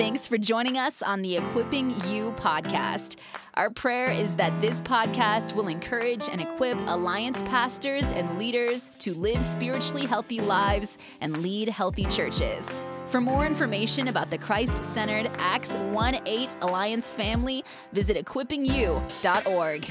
[0.00, 3.20] Thanks for joining us on the Equipping You podcast.
[3.52, 9.12] Our prayer is that this podcast will encourage and equip Alliance pastors and leaders to
[9.12, 12.74] live spiritually healthy lives and lead healthy churches.
[13.10, 17.62] For more information about the Christ centered Acts 1 8 Alliance family,
[17.92, 19.84] visit equippingyou.org.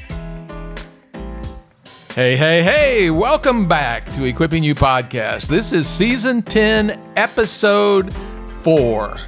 [2.15, 5.45] Hey, hey, hey, welcome back to Equipping You Podcast.
[5.45, 8.11] This is season 10, episode
[8.63, 9.19] 4.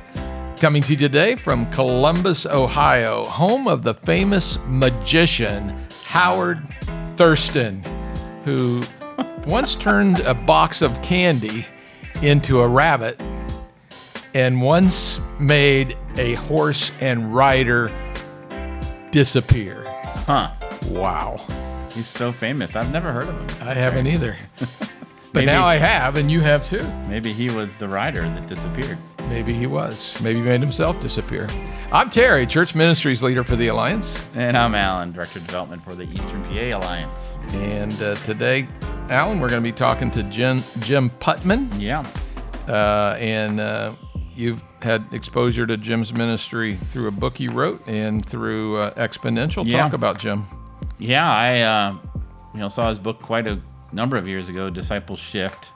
[0.61, 6.61] Coming to you today from Columbus, Ohio, home of the famous magician Howard
[7.17, 7.83] Thurston,
[8.45, 8.83] who
[9.47, 11.65] once turned a box of candy
[12.21, 13.19] into a rabbit
[14.35, 17.91] and once made a horse and rider
[19.09, 19.83] disappear.
[20.27, 20.51] Huh.
[20.89, 21.43] Wow.
[21.91, 22.75] He's so famous.
[22.75, 23.67] I've never heard of him.
[23.67, 24.37] I haven't either.
[24.59, 24.91] but
[25.33, 26.83] Maybe- now I have, and you have too.
[27.09, 28.99] Maybe he was the rider that disappeared.
[29.29, 30.19] Maybe he was.
[30.21, 31.47] Maybe he made himself disappear.
[31.91, 34.25] I'm Terry, Church Ministries leader for the Alliance.
[34.35, 37.37] And I'm Alan, Director of Development for the Eastern PA Alliance.
[37.53, 38.67] And uh, today,
[39.09, 41.69] Alan, we're going to be talking to Jim, Jim Putman.
[41.79, 42.05] Yeah.
[42.67, 43.93] Uh, and uh,
[44.35, 49.65] you've had exposure to Jim's ministry through a book he wrote and through uh, Exponential.
[49.65, 49.83] Yeah.
[49.83, 50.45] Talk about Jim.
[50.97, 51.97] Yeah, I uh,
[52.53, 53.59] you know saw his book quite a
[53.91, 55.71] number of years ago, Disciple Shift,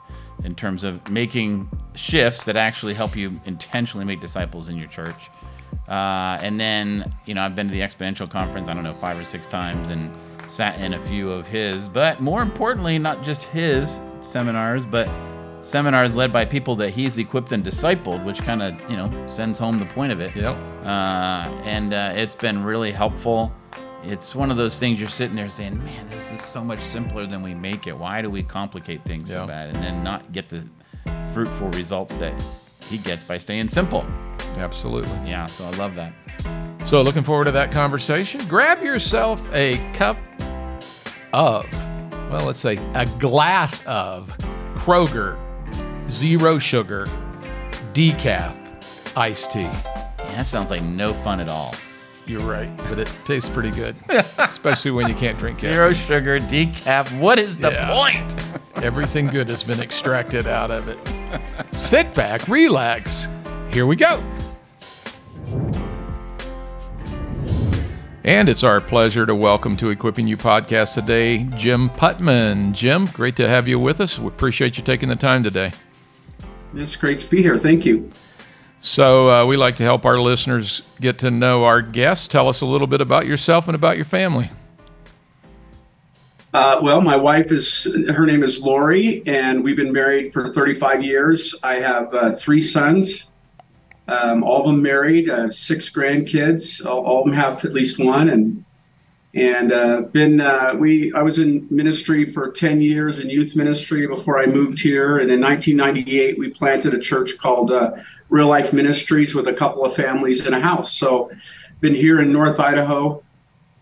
[0.46, 5.30] in terms of making shifts that actually help you intentionally make disciples in your church.
[5.90, 9.18] Uh, and then you know I've been to the Exponential conference, I don't know, five
[9.20, 10.16] or six times, and
[10.48, 11.90] sat in a few of his.
[11.90, 15.10] But more importantly, not just his seminars, but
[15.64, 19.58] seminars led by people that he's equipped and discipled, which kind of you know sends
[19.60, 20.56] home the point of it Yep.
[20.86, 23.56] uh, and uh, it's been really helpful.
[24.08, 27.26] It's one of those things you're sitting there saying, "Man, this is so much simpler
[27.26, 27.98] than we make it.
[27.98, 29.36] Why do we complicate things Yeah.
[29.38, 30.64] so bad?" And then not get the
[31.34, 32.34] fruitful results that
[32.90, 34.06] he gets by staying simple.
[34.58, 35.30] Absolutely.
[35.30, 36.14] Yeah, so I love that.
[36.84, 38.42] So, looking forward to that conversation.
[38.48, 40.18] Grab yourself a cup
[41.34, 41.66] of,
[42.30, 44.32] well, let's say a glass of
[44.76, 45.36] Kroger
[46.12, 47.08] zero sugar
[47.94, 48.54] decaf
[49.18, 49.62] iced tea.
[49.62, 49.72] Yeah,
[50.38, 51.74] that sounds like no fun at all.
[52.28, 53.96] You're right, but it tastes pretty good,
[54.40, 56.08] especially when you can't drink Zero caffeine.
[56.08, 57.20] sugar decaf.
[57.20, 57.94] What is the Yeah.
[57.94, 58.36] point?
[58.84, 60.98] Everything good has been extracted out of it.
[61.72, 63.28] Sit back, relax.
[63.72, 64.24] Here we go.
[68.24, 72.74] And it's our pleasure to welcome to Equipping You podcast today, Jim Putman.
[72.74, 74.18] Jim, great to have you with us.
[74.18, 75.74] We appreciate you taking the time today.
[76.74, 77.60] It's great to be here.
[77.60, 78.10] Thank you.
[78.86, 82.28] So, uh, we like to help our listeners get to know our guests.
[82.28, 84.48] Tell us a little bit about yourself and about your family.
[86.54, 91.04] Uh, well, my wife is, her name is Lori, and we've been married for 35
[91.04, 91.56] years.
[91.64, 93.32] I have uh, three sons,
[94.08, 96.86] um, all of them married, uh, six grandkids.
[96.86, 98.30] All, all of them have at least one.
[98.30, 98.65] And
[99.36, 104.08] and uh, been uh, we I was in ministry for 10 years in youth ministry
[104.08, 105.20] before I moved here.
[105.20, 107.92] And in 1998, we planted a church called uh,
[108.30, 110.94] Real Life Ministries with a couple of families in a house.
[110.94, 111.30] So,
[111.82, 113.22] been here in North Idaho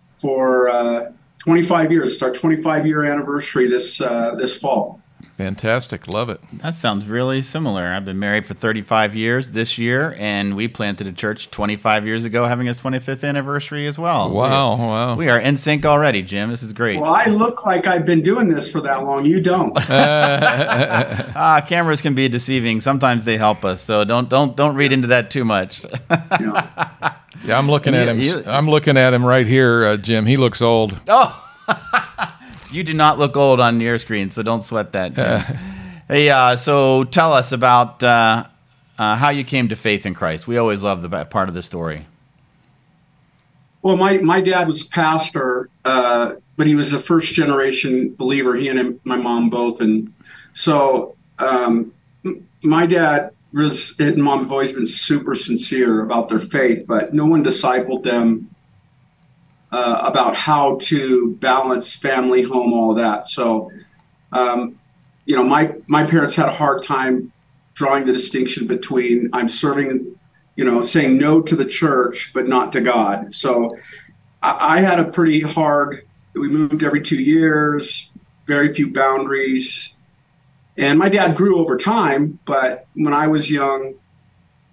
[0.09, 2.13] for uh, 25 years.
[2.13, 5.02] It's our 25 year anniversary this uh, this fall.
[5.37, 6.07] Fantastic.
[6.07, 6.39] Love it.
[6.61, 7.87] That sounds really similar.
[7.87, 12.23] I've been married for 35 years this year, and we planted a church 25 years
[12.23, 14.29] ago, having its 25th anniversary as well.
[14.31, 14.75] Wow.
[14.75, 15.15] We- Wow.
[15.15, 16.51] We are in sync already, Jim.
[16.51, 16.99] This is great.
[16.99, 19.25] Well, I look like I've been doing this for that long.
[19.25, 19.73] You don't.
[21.35, 22.79] Ah, cameras can be deceiving.
[22.81, 25.83] Sometimes they help us, so don't don't don't read into that too much.
[26.39, 26.61] You know.
[27.43, 28.19] Yeah, I'm looking at him.
[28.21, 30.25] You- I'm looking at him right here, uh, Jim.
[30.25, 30.99] He looks old.
[31.07, 31.52] oh,
[32.73, 35.13] you do not look old on your screen, so don't sweat that.
[35.13, 35.57] Jim.
[36.07, 38.45] hey, uh, so tell us about uh,
[38.97, 40.47] uh, how you came to faith in Christ.
[40.47, 42.07] We always love the part of the story.
[43.81, 48.55] Well, my, my dad was a pastor, uh, but he was a first generation believer.
[48.55, 50.13] He and my mom both, and
[50.53, 51.93] so um,
[52.63, 57.25] my dad was and mom have always been super sincere about their faith, but no
[57.25, 58.52] one discipled them
[59.73, 63.27] uh, about how to balance family, home, all that.
[63.27, 63.71] So,
[64.31, 64.79] um,
[65.25, 67.31] you know, my my parents had a hard time
[67.73, 70.13] drawing the distinction between I'm serving
[70.55, 73.33] you know, saying no to the church, but not to God.
[73.33, 73.75] So
[74.41, 76.05] I, I had a pretty hard,
[76.35, 78.11] we moved every two years,
[78.45, 79.95] very few boundaries.
[80.77, 83.95] And my dad grew over time, but when I was young,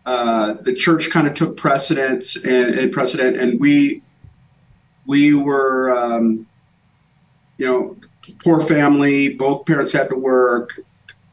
[0.06, 4.02] uh, the church kind of took precedence and, and precedent, and we
[5.10, 6.46] we were, um,
[7.58, 7.96] you know,
[8.44, 9.34] poor family.
[9.34, 10.78] Both parents had to work.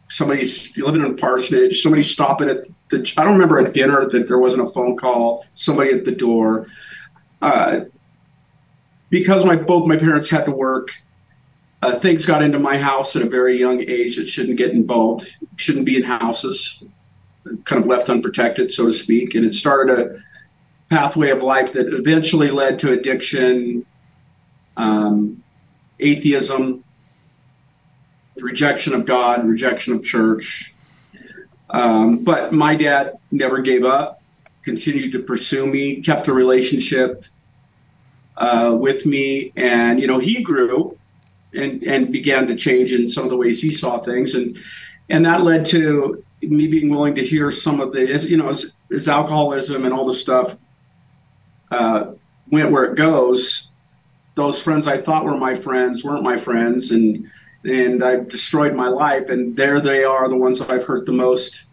[0.10, 4.28] somebody's living in a parsonage, somebody stopping at the, I don't remember at dinner that
[4.28, 6.68] there wasn't a phone call, somebody at the door.
[7.42, 7.82] Uh,
[9.10, 10.90] because my both my parents had to work,
[11.84, 15.38] uh, things got into my house at a very young age that shouldn't get involved,
[15.56, 16.84] shouldn't be in houses,
[17.66, 19.36] kind of left unprotected, so to speak.
[19.36, 20.18] And it started a
[20.90, 23.86] pathway of life that eventually led to addiction,
[24.78, 25.44] um,
[26.00, 26.84] atheism,
[28.42, 30.74] rejection of God, rejection of church.
[31.70, 34.22] Um, but my dad never gave up,
[34.64, 37.26] continued to pursue me, kept a relationship
[38.38, 40.98] uh, with me, and you know he grew
[41.54, 44.56] and and began to change in some of the ways he saw things, and
[45.10, 48.78] and that led to me being willing to hear some of the you know as,
[48.92, 50.56] as alcoholism and all the stuff
[51.72, 52.12] uh,
[52.52, 53.72] went where it goes.
[54.36, 57.28] Those friends I thought were my friends weren't my friends, and
[57.64, 59.30] and I've destroyed my life.
[59.30, 61.66] And there they are, the ones I've hurt the most,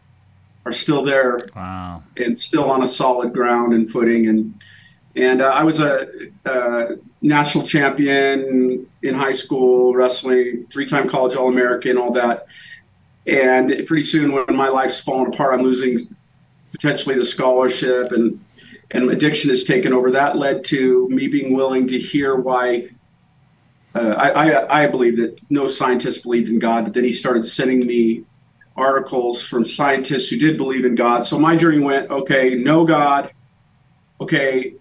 [0.67, 2.03] are still there, Wow.
[2.17, 4.27] and still on a solid ground and footing.
[4.29, 4.55] And
[5.17, 6.09] and uh, I was a,
[6.47, 12.47] a national champion in high school wrestling, three-time college All-American, all that.
[13.27, 15.99] And pretty soon, when my life's falling apart, I'm losing
[16.73, 18.45] potentially the scholarship and
[18.91, 20.11] and addiction has taken over.
[20.11, 22.89] That led to me being willing to hear why.
[23.95, 27.47] Uh, I, I I believe that no scientist believed in God, but then he started
[27.47, 28.25] sending me
[28.77, 31.25] articles from scientists who did believe in God.
[31.25, 33.33] So my journey went okay, no God,
[34.21, 34.75] okay,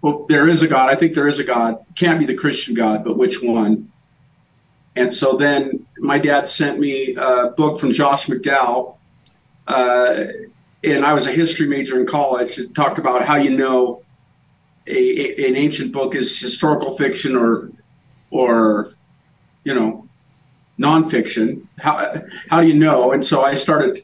[0.00, 0.88] well there is a God.
[0.88, 1.84] I think there is a God.
[1.94, 3.92] Can't be the Christian God, but which one?
[4.96, 8.96] And so then my dad sent me a book from Josh McDowell.
[9.66, 10.24] Uh,
[10.84, 12.58] and I was a history major in college.
[12.58, 14.02] It talked about how you know
[14.86, 17.70] a, a, an ancient book is historical fiction or,
[18.30, 18.86] or,
[19.64, 20.08] you know,
[20.78, 21.66] nonfiction.
[21.78, 22.14] How
[22.48, 23.12] how do you know?
[23.12, 24.00] And so I started.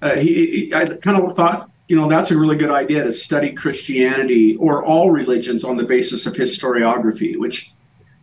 [0.00, 3.10] Uh, he, he, I kind of thought, you know, that's a really good idea to
[3.10, 7.38] study Christianity or all religions on the basis of historiography.
[7.38, 7.72] Which,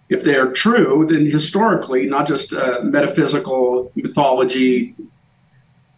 [0.10, 4.96] if they are true, then historically, not just uh, metaphysical mythology,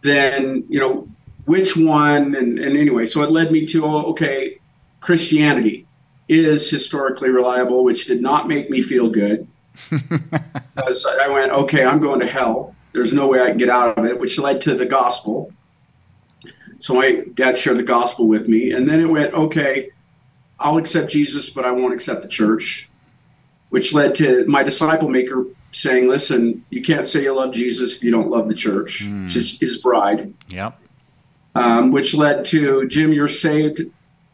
[0.00, 1.08] then you know
[1.48, 4.58] which one and, and anyway so it led me to oh, okay
[5.00, 5.86] christianity
[6.28, 9.48] is historically reliable which did not make me feel good.
[9.90, 12.74] Because i went okay i'm going to hell.
[12.92, 15.52] There's no way i can get out of it which led to the gospel.
[16.78, 19.90] So my dad shared the gospel with me and then it went okay
[20.60, 22.90] i'll accept jesus but i won't accept the church
[23.70, 28.04] which led to my disciple maker saying listen you can't say you love jesus if
[28.04, 29.02] you don't love the church.
[29.02, 29.22] It's hmm.
[29.24, 30.34] his, his bride.
[30.48, 30.80] Yep.
[31.58, 33.80] Um, which led to Jim, you're saved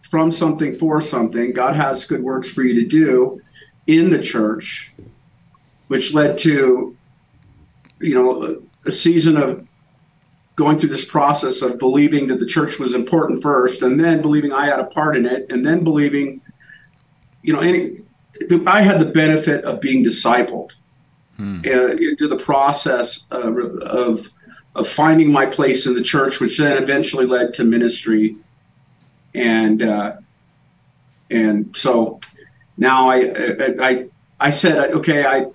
[0.02, 1.52] from something for something.
[1.52, 3.40] God has good works for you to do
[3.86, 4.92] in the church,
[5.88, 6.94] which led to,
[8.00, 9.66] you know, a, season of
[10.56, 14.52] going through this process of believing that the church was important first, and then believing
[14.52, 16.42] I had a part in it, and then believing,
[17.42, 18.00] you know, any,
[18.66, 20.74] I had the benefit of being discipled
[21.66, 23.50] uh, into the process uh,
[23.80, 24.28] of
[24.74, 28.36] of finding my place in the church, which then eventually led to ministry,
[29.34, 30.16] and uh,
[31.30, 32.20] and so
[32.76, 34.06] now I, I I
[34.40, 35.46] I said okay I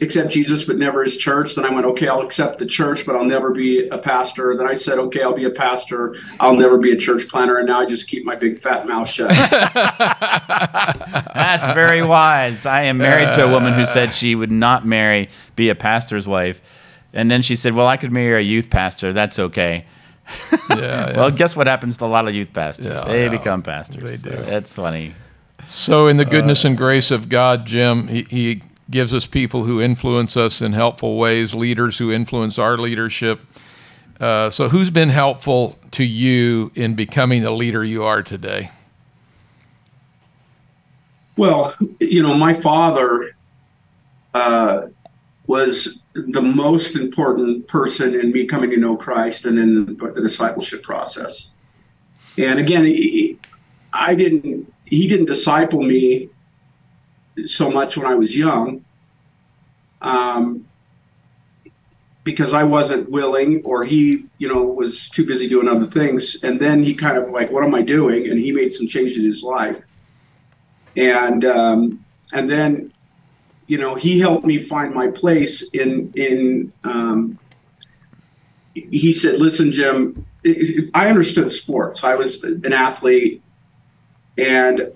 [0.00, 1.56] accept Jesus but never his church.
[1.56, 4.56] Then I went okay I'll accept the church but I'll never be a pastor.
[4.56, 6.14] Then I said okay I'll be a pastor.
[6.38, 7.58] I'll never be a church planner.
[7.58, 9.30] And now I just keep my big fat mouth shut.
[11.34, 12.64] That's very wise.
[12.64, 16.28] I am married to a woman who said she would not marry, be a pastor's
[16.28, 16.62] wife.
[17.12, 19.12] And then she said, Well, I could marry a youth pastor.
[19.12, 19.84] That's okay.
[20.50, 21.16] Yeah, yeah.
[21.16, 22.86] Well, guess what happens to a lot of youth pastors?
[22.86, 24.02] Yeah, they become pastors.
[24.02, 24.36] They do.
[24.36, 25.14] So That's funny.
[25.64, 29.80] So, in the goodness and grace of God, Jim, he, he gives us people who
[29.80, 33.40] influence us in helpful ways, leaders who influence our leadership.
[34.18, 38.70] Uh, so, who's been helpful to you in becoming the leader you are today?
[41.36, 43.34] Well, you know, my father
[44.34, 44.86] uh,
[45.46, 50.20] was the most important person in me coming to know Christ and in the, the
[50.20, 51.52] discipleship process.
[52.36, 53.38] And again, he,
[53.92, 56.28] I didn't, he didn't disciple me
[57.44, 58.84] so much when I was young
[60.02, 60.66] um,
[62.24, 66.42] because I wasn't willing or he, you know, was too busy doing other things.
[66.42, 68.28] And then he kind of like, what am I doing?
[68.28, 69.84] And he made some change in his life
[70.96, 72.92] and um, and then
[73.66, 77.38] you know he helped me find my place in in um,
[78.74, 80.26] he said listen jim
[80.94, 83.42] i understood sports i was an athlete
[84.38, 84.90] and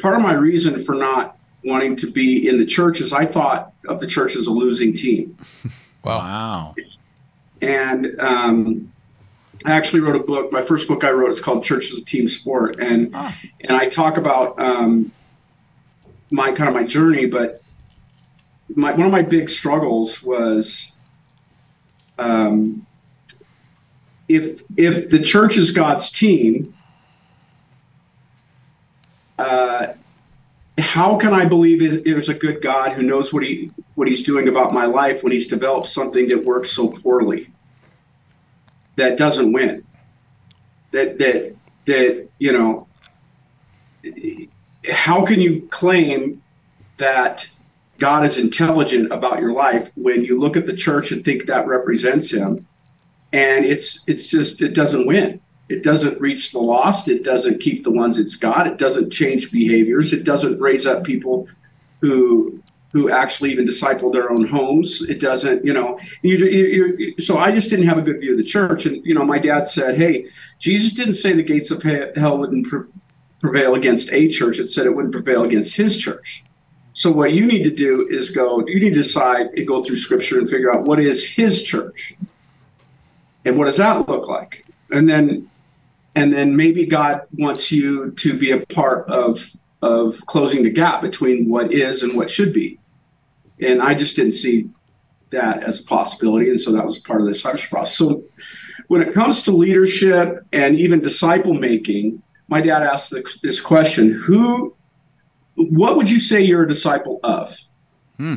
[0.00, 3.72] part of my reason for not wanting to be in the church is i thought
[3.88, 5.36] of the church as a losing team
[6.04, 6.18] Wow.
[6.18, 6.74] Wow.
[7.60, 8.92] and um,
[9.64, 10.52] I actually wrote a book.
[10.52, 13.36] My first book I wrote is called Church as a Team Sport, and ah.
[13.60, 15.12] and I talk about um,
[16.30, 17.26] my kind of my journey.
[17.26, 17.61] But
[18.76, 20.92] my one of my big struggles was
[22.18, 22.86] um,
[24.28, 26.74] if if the church is God's team.
[29.38, 29.94] Uh,
[30.78, 34.48] how can I believe there's a good God who knows what he what he's doing
[34.48, 37.48] about my life when he's developed something that works so poorly?
[38.96, 39.84] that doesn't win.
[40.90, 41.54] That that
[41.86, 42.86] that you know.
[44.90, 46.42] How can you claim
[46.96, 47.48] that
[48.02, 51.68] God is intelligent about your life when you look at the church and think that
[51.68, 52.66] represents Him,
[53.32, 55.40] and it's it's just it doesn't win.
[55.68, 57.06] It doesn't reach the lost.
[57.06, 58.66] It doesn't keep the ones it's got.
[58.66, 60.12] It doesn't change behaviors.
[60.12, 61.46] It doesn't raise up people
[62.00, 62.60] who
[62.92, 65.02] who actually even disciple their own homes.
[65.08, 66.00] It doesn't, you know.
[66.22, 68.96] You, you, you, so I just didn't have a good view of the church, and
[69.06, 70.26] you know, my dad said, "Hey,
[70.58, 72.90] Jesus didn't say the gates of hell wouldn't pre-
[73.40, 74.58] prevail against a church.
[74.58, 76.44] It said it wouldn't prevail against His church."
[76.94, 78.66] So what you need to do is go.
[78.66, 82.14] You need to decide and go through Scripture and figure out what is His church,
[83.44, 85.48] and what does that look like, and then,
[86.14, 91.00] and then maybe God wants you to be a part of of closing the gap
[91.00, 92.78] between what is and what should be
[93.62, 94.68] and I just didn't see
[95.30, 97.96] that as a possibility, and so that was part of the discipleship process.
[97.96, 98.24] So
[98.88, 104.74] when it comes to leadership and even disciple making, my dad asked this question: Who,
[105.54, 107.56] what would you say you're a disciple of?
[108.16, 108.36] Hmm.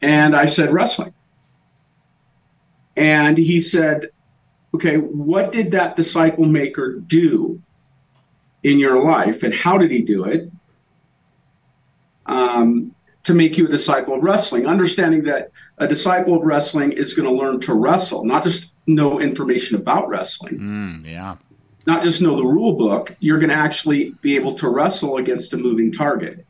[0.00, 1.14] And I said wrestling.
[2.96, 4.10] And he said,
[4.74, 7.62] okay, what did that disciple maker do
[8.62, 10.50] in your life and how did he do it?
[12.26, 12.94] Um,
[13.24, 17.28] to make you a disciple of wrestling, understanding that a disciple of wrestling is going
[17.28, 20.58] to learn to wrestle, not just know information about wrestling.
[20.58, 21.36] Mm, yeah.
[21.86, 25.52] Not just know the rule book, you're going to actually be able to wrestle against
[25.52, 26.46] a moving target.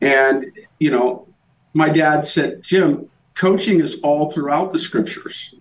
[0.00, 0.46] And,
[0.78, 1.28] you know,
[1.74, 5.54] my dad said, Jim, coaching is all throughout the scriptures.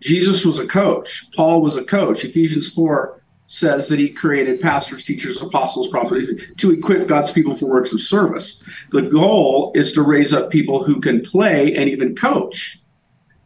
[0.00, 2.24] Jesus was a coach, Paul was a coach.
[2.24, 6.26] Ephesians 4 says that he created pastors, teachers, apostles, prophets
[6.56, 8.62] to equip God's people for works of service.
[8.90, 12.78] The goal is to raise up people who can play and even coach,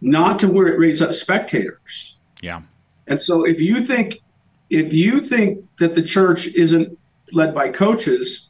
[0.01, 2.19] not to raise up spectators.
[2.41, 2.63] Yeah.
[3.07, 4.23] And so if you think
[4.71, 6.99] if you think that the church isn't
[7.33, 8.49] led by coaches,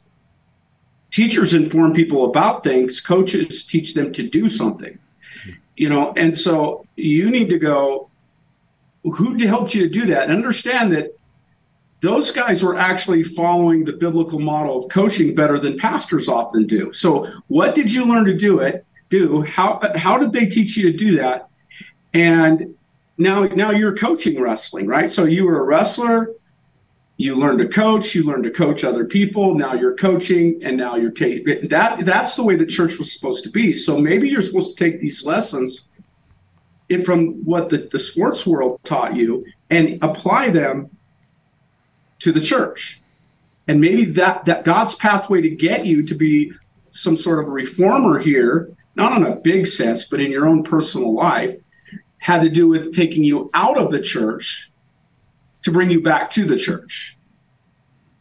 [1.11, 4.97] teachers inform people about things, coaches teach them to do something.
[5.75, 8.09] You know, and so you need to go
[9.03, 11.17] who helped you to do that and understand that
[12.01, 16.91] those guys were actually following the biblical model of coaching better than pastors often do.
[16.91, 18.85] So, what did you learn to do it?
[19.09, 21.49] Do how how did they teach you to do that?
[22.13, 22.75] And
[23.17, 25.09] now now you're coaching wrestling, right?
[25.09, 26.31] So you were a wrestler,
[27.17, 29.55] you learned to coach, you learned to coach other people.
[29.55, 32.05] Now you're coaching, and now you're taking that.
[32.05, 33.73] That's the way the church was supposed to be.
[33.73, 35.87] So maybe you're supposed to take these lessons
[37.03, 40.89] from what the, the sports world taught you and apply them
[42.19, 43.01] to the church.
[43.67, 46.53] And maybe that, that God's pathway to get you to be
[46.91, 50.63] some sort of a reformer here, not on a big sense, but in your own
[50.63, 51.51] personal life,
[52.17, 54.71] had to do with taking you out of the church
[55.63, 57.17] to bring you back to the church.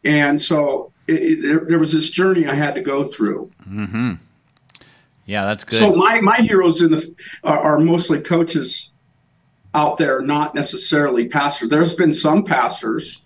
[0.05, 3.51] And so it, it, there, there, was this journey I had to go through.
[3.69, 4.15] Mm-hmm.
[5.25, 5.79] Yeah, that's good.
[5.79, 8.93] So my my heroes in the are, are mostly coaches
[9.75, 11.69] out there, not necessarily pastors.
[11.69, 13.25] There's been some pastors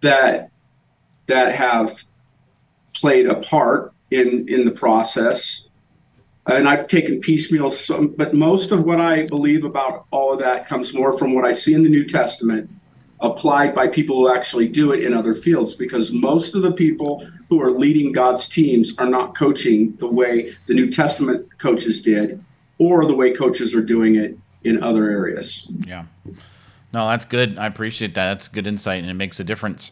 [0.00, 0.50] that
[1.26, 2.02] that have
[2.94, 5.67] played a part in in the process
[6.48, 10.66] and I've taken piecemeal some, but most of what I believe about all of that
[10.66, 12.70] comes more from what I see in the New Testament
[13.20, 17.26] applied by people who actually do it in other fields because most of the people
[17.48, 22.42] who are leading God's teams are not coaching the way the New Testament coaches did
[22.78, 25.70] or the way coaches are doing it in other areas.
[25.84, 26.04] Yeah.
[26.92, 27.58] No, that's good.
[27.58, 28.28] I appreciate that.
[28.28, 29.90] That's good insight, and it makes a difference.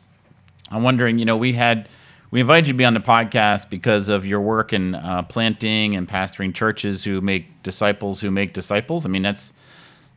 [0.71, 1.89] I'm wondering, you know, we had
[2.30, 5.95] we invite you to be on the podcast because of your work in uh, planting
[5.95, 9.06] and pastoring churches who make disciples who make disciples.
[9.06, 9.52] I mean, that's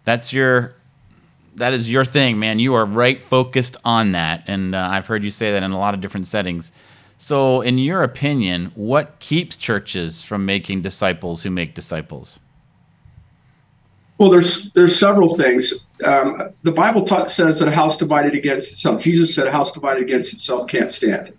[0.03, 0.75] that's your
[1.55, 2.59] that is your thing, man.
[2.59, 5.79] You are right focused on that, and uh, I've heard you say that in a
[5.79, 6.71] lot of different settings.
[7.17, 12.39] So, in your opinion, what keeps churches from making disciples who make disciples?
[14.17, 15.85] Well, there's there's several things.
[16.05, 19.01] Um, the Bible says that a house divided against itself.
[19.01, 21.33] Jesus said a house divided against itself can't stand.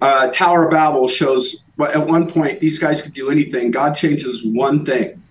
[0.00, 3.70] Uh, Tower of Babel shows at one point these guys could do anything.
[3.70, 5.22] God changes one thing,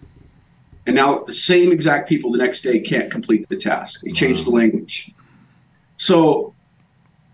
[0.86, 4.02] And now the same exact people the next day can't complete the task.
[4.02, 5.12] They changed the language.
[5.98, 6.54] So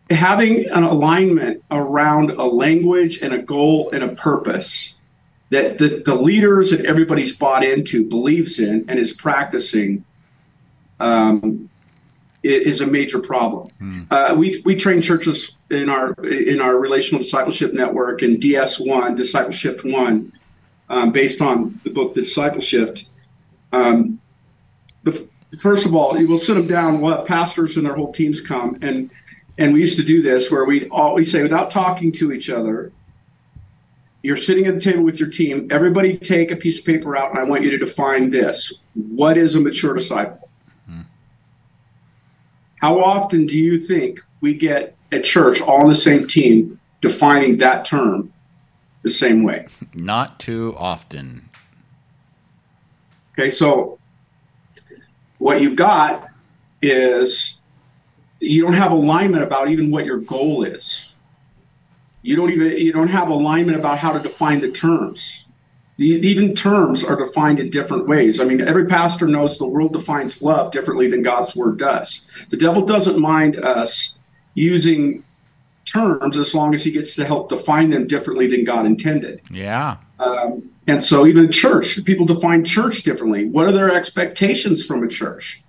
[0.10, 4.98] having an alignment around a language and a goal and a purpose
[5.50, 10.04] that the, the leaders and everybody's bought into, believes in, and is practicing
[11.00, 11.70] um,
[12.46, 13.68] is a major problem.
[13.82, 14.08] Mm.
[14.12, 19.16] Uh, we we train churches in our in our relational discipleship network in DS one
[19.16, 20.32] Disciple Shift one,
[20.90, 23.10] um, based on the book Disciple Shift.
[23.74, 24.20] Um,
[25.04, 25.28] the,
[25.60, 27.02] first of all, you will sit them down.
[27.02, 29.10] What pastors and their whole teams come and
[29.58, 32.92] and we used to do this where we always say without talking to each other.
[34.22, 35.68] You're sitting at the table with your team.
[35.70, 38.82] Everybody take a piece of paper out, and I want you to define this.
[38.94, 40.45] What is a mature disciple?
[42.86, 47.58] How often do you think we get at church all on the same team defining
[47.58, 48.32] that term
[49.02, 49.66] the same way?
[49.96, 51.50] Not too often.
[53.32, 53.98] Okay, so
[55.40, 56.30] what you've got
[56.80, 57.60] is
[58.40, 61.16] you don't have alignment about even what your goal is.
[62.22, 65.45] You don't even you don't have alignment about how to define the terms
[65.98, 68.42] even terms are defined in different ways.
[68.42, 72.28] I mean, every pastor knows the world defines love differently than God's word does.
[72.50, 74.20] The devil doesn't mind us
[74.56, 75.24] using
[75.86, 79.42] terms as long as he gets to help define them differently than God intended.
[79.50, 79.98] Yeah.
[80.20, 83.46] Um, and so, even church, people define church differently.
[83.46, 85.64] What are their expectations from a church?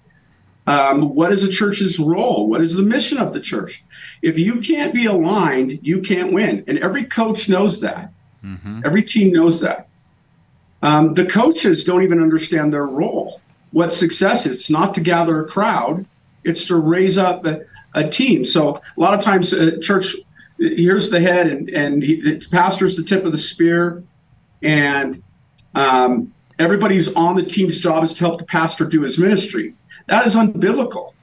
[0.67, 2.49] Um, what is a church's role?
[2.49, 3.85] What is the mission of the church?
[4.21, 6.65] If you can't be aligned, you can't win.
[6.67, 8.13] And every coach knows that.
[8.45, 8.83] Mm-hmm.
[8.85, 9.89] Every team knows that.
[10.87, 13.41] Um, the coaches don't even understand their role.
[13.73, 16.07] What success is, it's not to gather a crowd,
[16.45, 17.63] it's to raise up a,
[17.95, 18.45] a team.
[18.45, 20.15] So a lot of times, uh, church,
[20.61, 24.05] here's the head, and, and he, the pastor's the tip of the spear,
[24.63, 25.21] and
[25.75, 29.75] um, everybody's on the team's job is to help the pastor do his ministry.
[30.07, 31.15] That is unbiblical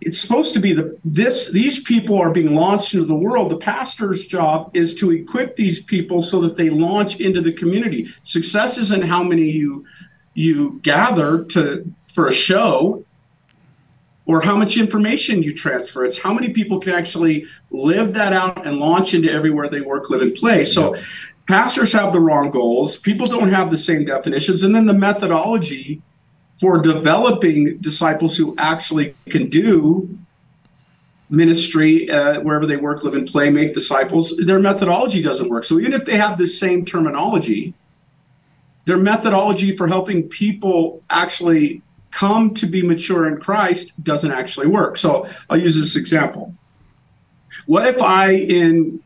[0.00, 3.50] it's supposed to be the this these people are being launched into the world.
[3.50, 8.08] The pastor's job is to equip these people so that they launch into the community.
[8.22, 9.84] Success isn't how many you
[10.34, 13.04] you gather to for a show
[14.26, 16.04] or how much information you transfer.
[16.04, 20.10] It's how many people can actually live that out and launch into everywhere they work
[20.10, 20.64] live and play.
[20.64, 20.94] So
[21.48, 22.98] pastors have the wrong goals.
[22.98, 24.62] People don't have the same definitions.
[24.62, 26.02] And then the methodology
[26.58, 30.18] for developing disciples who actually can do
[31.30, 35.62] ministry uh, wherever they work, live, and play, make disciples, their methodology doesn't work.
[35.64, 37.74] So even if they have the same terminology,
[38.86, 44.96] their methodology for helping people actually come to be mature in Christ doesn't actually work.
[44.96, 46.54] So I'll use this example.
[47.66, 49.00] What if I, in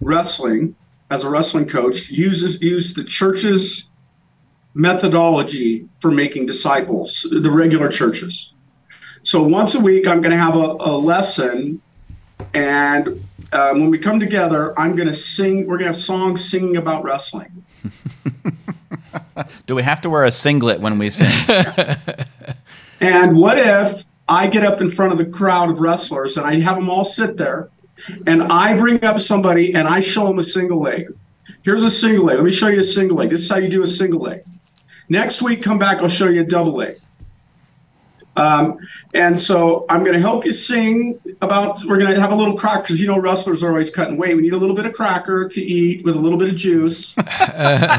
[0.00, 0.74] wrestling,
[1.10, 3.89] as a wrestling coach, uses use the church's
[4.74, 8.54] methodology for making disciples, the regular churches.
[9.22, 11.82] So once a week, I'm going to have a, a lesson.
[12.54, 16.48] And um, when we come together, I'm going to sing, we're going to have songs
[16.48, 17.64] singing about wrestling.
[19.66, 21.32] Do we have to wear a singlet when we sing?
[23.00, 26.60] and what if I get up in front of the crowd of wrestlers and I
[26.60, 27.68] have them all sit there
[28.26, 31.08] and I bring up somebody and I show them a single leg?
[31.62, 32.36] Here's a single leg.
[32.36, 33.30] Let me show you a single leg.
[33.30, 34.44] This is how you do a single leg.
[35.10, 36.00] Next week, come back.
[36.00, 36.96] I'll show you a double leg.
[38.36, 38.78] Um,
[39.12, 41.84] and so I'm going to help you sing about.
[41.84, 44.36] We're going to have a little cracker because you know wrestlers are always cutting weight.
[44.36, 47.16] We need a little bit of cracker to eat with a little bit of juice.
[47.18, 47.22] you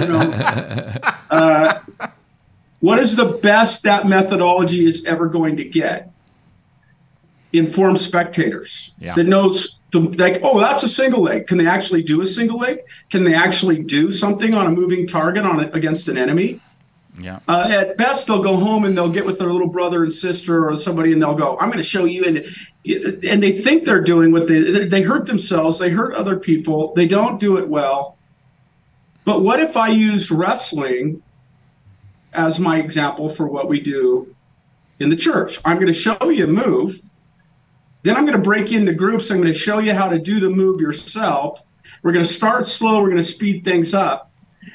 [0.08, 0.94] know?
[1.30, 1.80] uh,
[2.80, 6.12] what is the best that methodology is ever going to get?
[7.52, 9.14] Informed spectators yeah.
[9.14, 11.48] that knows the, like, oh, that's a single leg.
[11.48, 12.80] Can they actually do a single leg?
[13.10, 16.62] Can they actually do something on a moving target on a, against an enemy?
[17.22, 17.40] Yeah.
[17.48, 20.68] Uh, at best, they'll go home and they'll get with their little brother and sister
[20.70, 22.38] or somebody, and they'll go, "I'm going to show you." And
[23.24, 25.80] and they think they're doing what they they hurt themselves.
[25.80, 26.94] They hurt other people.
[26.96, 28.18] They don't do it well.
[29.24, 31.22] But what if I used wrestling
[32.34, 34.36] as my example for what we do
[35.00, 35.60] in the church?
[35.64, 37.00] I'm going to show you a move.
[38.04, 39.30] Then I'm going to break into groups.
[39.30, 41.64] I'm going to show you how to do the move yourself.
[42.02, 43.00] We're going to start slow.
[43.00, 44.31] We're going to speed things up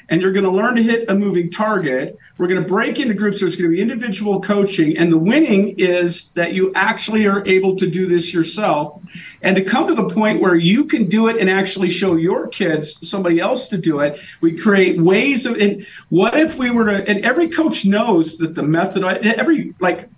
[0.09, 2.17] and you're going to learn to hit a moving target.
[2.37, 3.39] We're going to break into groups.
[3.39, 4.97] There's going to be individual coaching.
[4.97, 9.01] And the winning is that you actually are able to do this yourself
[9.41, 12.47] and to come to the point where you can do it and actually show your
[12.47, 14.19] kids somebody else to do it.
[14.41, 18.55] We create ways of, and what if we were to, and every coach knows that
[18.55, 20.09] the method, every, like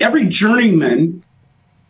[0.00, 1.22] every journeyman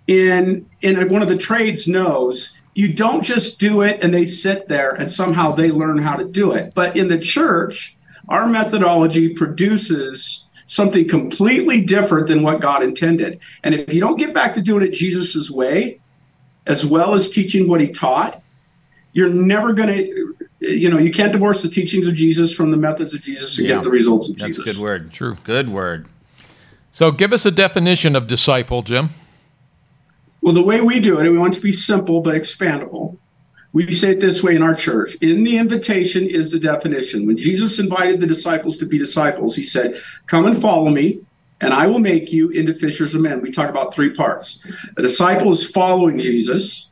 [0.07, 4.69] in, in one of the trades knows you don't just do it and they sit
[4.69, 6.73] there and somehow they learn how to do it.
[6.77, 7.97] But in the church,
[8.29, 13.41] our methodology produces something completely different than what God intended.
[13.65, 15.99] And if you don't get back to doing it Jesus's way,
[16.69, 18.41] as well as teaching what he taught,
[19.13, 22.77] you're never going to you know, you can't divorce the teachings of Jesus from the
[22.77, 23.75] methods of Jesus and yeah.
[23.77, 24.65] get the results of That's Jesus.
[24.65, 25.13] That's a good word.
[25.13, 25.37] True.
[25.43, 26.07] Good word.
[26.93, 29.11] So give us a definition of disciple, Jim.
[30.49, 33.19] Well, the way we do it, we want it to be simple but expandable.
[33.75, 35.15] We say it this way in our church.
[35.17, 37.27] In the invitation is the definition.
[37.27, 41.21] When Jesus invited the disciples to be disciples, he said, Come and follow me,
[41.61, 43.43] and I will make you into fishers of men.
[43.43, 44.65] We talk about three parts.
[44.97, 46.89] A disciple is following Jesus.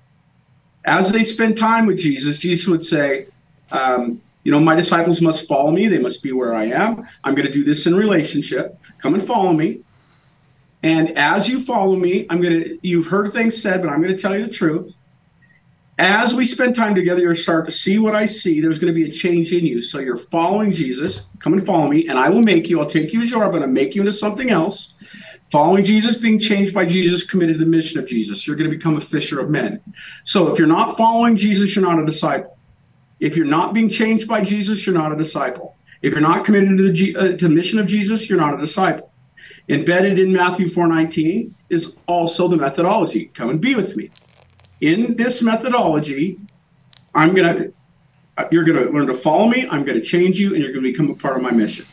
[0.85, 3.29] As they spend time with Jesus, Jesus would say,
[3.73, 5.89] um, You know, my disciples must follow me.
[5.89, 7.09] They must be where I am.
[7.25, 8.79] I'm going to do this in relationship.
[8.99, 9.81] Come and follow me.
[10.87, 14.15] And as you follow me, I'm going to, you've heard things said, but I'm going
[14.15, 14.99] to tell you the truth
[15.99, 18.61] as we spend time together, you'll start to see what I see.
[18.61, 19.81] There's going to be a change in you.
[19.81, 21.29] So you're following Jesus.
[21.39, 22.81] Come and follow me, and I will make you.
[22.81, 24.95] I'll take you as you are, but I'll make you into something else.
[25.51, 28.47] Following Jesus, being changed by Jesus, committed to the mission of Jesus.
[28.47, 29.81] You're going to become a fisher of men.
[30.25, 32.59] So if you're not following Jesus, you're not a disciple.
[33.19, 35.77] If you're not being changed by Jesus, you're not a disciple.
[36.03, 38.59] If you're not committed to the, uh, to the mission of Jesus, you're not a
[38.59, 39.11] disciple.
[39.69, 43.27] Embedded in Matthew 4:19 is also the methodology.
[43.35, 44.11] Come and be with me
[44.81, 46.39] in this methodology,
[47.15, 47.73] I'm going to,
[48.51, 49.67] you're going to learn to follow me.
[49.71, 51.87] I'm going to change you and you're going to become a part of my mission.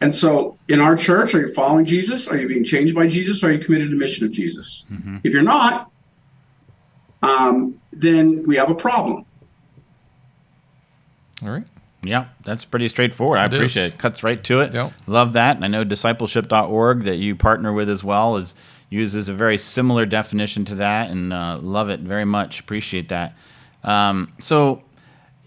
[0.00, 2.28] And so in our church, are you following Jesus?
[2.28, 3.42] Are you being changed by Jesus?
[3.42, 4.84] Are you committed to the mission of Jesus?
[4.92, 5.18] Mm-hmm.
[5.24, 5.90] If you're not,
[7.22, 9.24] um, then we have a problem.
[11.42, 11.64] All right.
[12.02, 13.38] Yeah, that's pretty straightforward.
[13.40, 13.92] I it appreciate is.
[13.92, 13.98] it.
[13.98, 14.72] Cuts right to it.
[14.72, 14.92] Yep.
[15.06, 15.56] Love that.
[15.56, 18.54] And I know discipleship.org that you partner with as well is
[18.90, 22.60] uses a very similar definition to that, and uh, love it very much.
[22.60, 23.34] Appreciate that.
[23.84, 24.82] Um, so,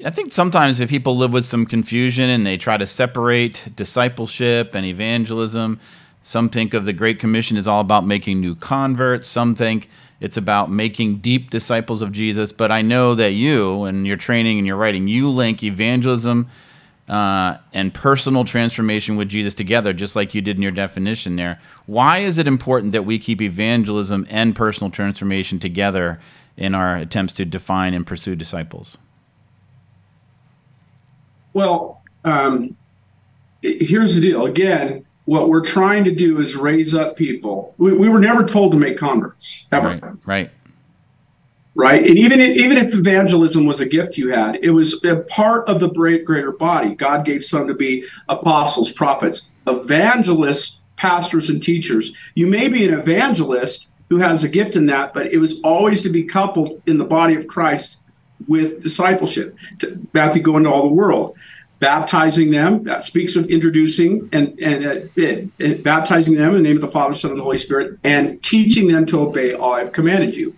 [0.05, 4.75] I think sometimes if people live with some confusion and they try to separate discipleship
[4.75, 5.79] and evangelism,
[6.23, 9.27] some think of the Great Commission is all about making new converts.
[9.27, 9.89] Some think
[10.21, 12.53] it's about making deep disciples of Jesus.
[12.53, 16.47] But I know that you and your training and your writing, you link evangelism
[17.09, 21.59] uh, and personal transformation with Jesus together, just like you did in your definition there.
[21.87, 26.21] Why is it important that we keep evangelism and personal transformation together
[26.55, 28.97] in our attempts to define and pursue disciples?
[31.53, 32.77] Well, um,
[33.61, 34.45] here's the deal.
[34.45, 37.75] Again, what we're trying to do is raise up people.
[37.77, 39.89] We, we were never told to make converts, ever.
[39.89, 40.03] Right.
[40.25, 40.51] right
[41.75, 42.05] right?
[42.05, 45.67] And even if, even if evangelism was a gift you had, it was a part
[45.67, 46.95] of the greater body.
[46.95, 52.15] God gave some to be apostles, prophets, evangelists, pastors, and teachers.
[52.35, 56.03] You may be an evangelist who has a gift in that, but it was always
[56.03, 58.01] to be coupled in the body of Christ
[58.47, 59.55] with discipleship.
[59.79, 61.37] To, Matthew, go into all the world.
[61.81, 66.77] Baptizing them, that speaks of introducing and, and uh, uh, baptizing them in the name
[66.77, 69.91] of the Father, Son, and the Holy Spirit, and teaching them to obey all I've
[69.91, 70.55] commanded you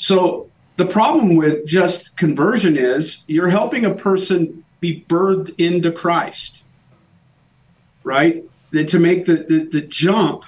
[0.00, 6.64] so the problem with just conversion is you're helping a person be birthed into Christ,
[8.02, 8.42] right?
[8.70, 10.46] That to make the, the, the jump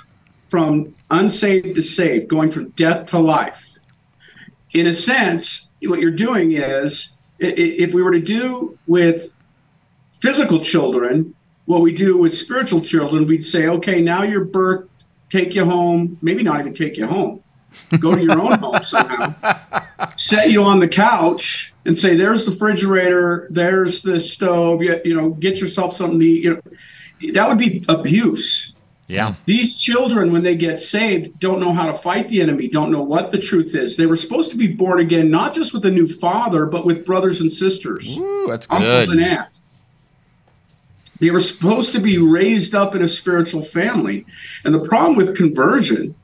[0.48, 3.76] from unsaved to saved, going from death to life.
[4.72, 9.34] In a sense, what you're doing is if we were to do with
[10.22, 11.34] physical children,
[11.66, 14.88] what we do with spiritual children, we'd say, okay, now you're birthed,
[15.28, 17.42] take you home, maybe not even take you home
[17.98, 19.34] go to your own home somehow,
[20.16, 24.82] set you on the couch and say, "There's the refrigerator, there's the stove.
[24.82, 28.74] You, you know, get yourself something to eat." You know, that would be abuse.
[29.08, 29.34] Yeah.
[29.44, 33.02] These children, when they get saved, don't know how to fight the enemy, don't know
[33.02, 33.96] what the truth is.
[33.96, 37.04] They were supposed to be born again, not just with a new father, but with
[37.04, 38.76] brothers and sisters, Ooh, that's good.
[38.76, 39.60] uncles and aunts.
[41.22, 44.26] They were supposed to be raised up in a spiritual family.
[44.64, 46.16] And the problem with conversion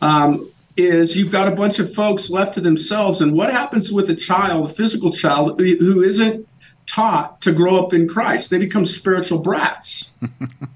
[0.00, 3.20] um, is you've got a bunch of folks left to themselves.
[3.20, 6.46] And what happens with a child, a physical child, who isn't
[6.86, 8.50] taught to grow up in Christ?
[8.50, 10.12] They become spiritual brats,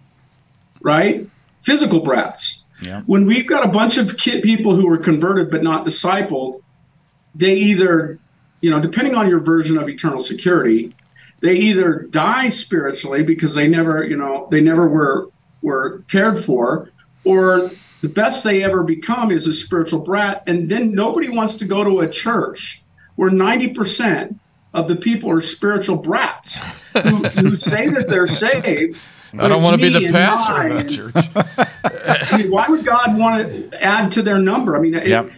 [0.81, 1.31] right?
[1.61, 2.65] Physical brats.
[2.83, 3.03] Yeah.
[3.07, 6.63] When we've got a bunch of kid people who were converted but not discipled,
[7.33, 8.19] they either,
[8.61, 10.97] you know, depending on your version of eternal security,
[11.45, 15.29] they either die spiritually because they never, you know, they never were
[15.61, 16.91] were cared for,
[17.23, 20.43] or the best they ever become is a spiritual brat.
[20.47, 22.83] And then nobody wants to go to a church
[23.17, 24.39] where 90%
[24.73, 26.63] of the people are spiritual brats
[26.95, 29.03] who, who say that they're saved.
[29.39, 31.15] I don't want to be the pastor of that church.
[32.33, 34.77] I mean, why would God want to add to their number?
[34.77, 35.31] I mean, yep.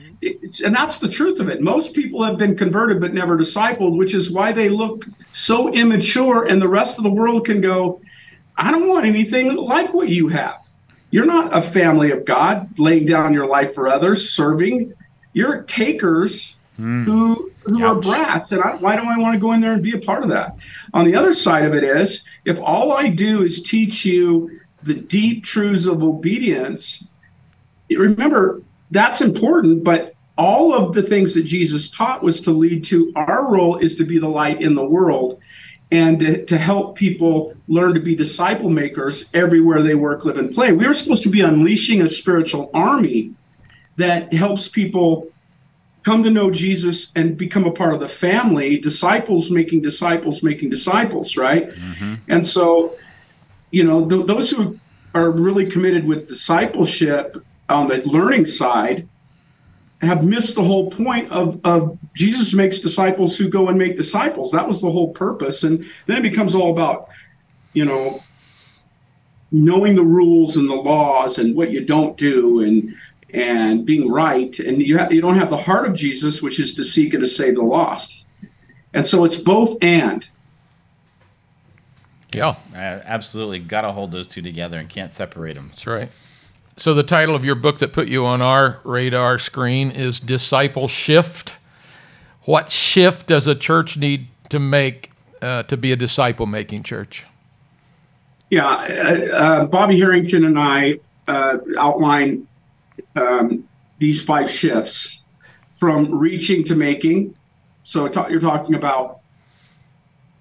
[0.64, 1.60] And that's the truth of it.
[1.60, 6.44] Most people have been converted but never discipled, which is why they look so immature,
[6.44, 8.00] and the rest of the world can go,
[8.56, 10.66] I don't want anything like what you have.
[11.10, 14.92] You're not a family of God laying down your life for others, serving.
[15.32, 17.04] You're takers mm.
[17.04, 19.82] who who are brats, and I, why do I want to go in there and
[19.82, 20.56] be a part of that?
[20.94, 24.94] On the other side of it is, if all I do is teach you the
[24.94, 27.08] deep truths of obedience,
[27.90, 33.12] remember that's important, but all of the things that Jesus taught was to lead to
[33.16, 35.40] our role is to be the light in the world
[35.90, 40.52] and to, to, help people learn to be disciple makers everywhere they work, live, and
[40.52, 40.72] play.
[40.72, 43.32] We are supposed to be unleashing a spiritual army
[43.96, 45.28] that helps people
[46.02, 50.70] come to know Jesus and become a part of the family, disciples making disciples making
[50.70, 51.70] disciples, right?
[51.70, 52.14] Mm-hmm.
[52.28, 52.96] And so,
[53.70, 54.78] you know, th- those who
[55.14, 57.36] are really committed with discipleship
[57.68, 59.08] on the learning side
[60.02, 64.52] have missed the whole point of, of Jesus makes disciples who go and make disciples.
[64.52, 65.64] That was the whole purpose.
[65.64, 67.08] And then it becomes all about,
[67.72, 68.22] you know,
[69.52, 72.94] knowing the rules and the laws and what you don't do and
[73.30, 74.58] and being right.
[74.60, 77.22] And you have, you don't have the heart of Jesus, which is to seek and
[77.22, 78.28] to save the lost.
[78.94, 80.28] And so it's both and.
[82.32, 83.58] Yeah, absolutely.
[83.58, 85.68] Got to hold those two together and can't separate them.
[85.70, 86.10] That's right.
[86.78, 90.88] So the title of your book that put you on our radar screen is Disciple
[90.88, 91.54] Shift.
[92.42, 95.10] What shift does a church need to make
[95.40, 97.24] uh, to be a disciple making church?
[98.50, 102.46] Yeah, uh, uh, Bobby Harrington and I uh, outline
[103.16, 103.66] um,
[103.98, 105.24] these five shifts
[105.72, 107.34] from reaching to making.
[107.84, 109.20] So you're talking about